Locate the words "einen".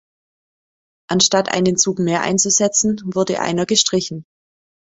1.49-1.77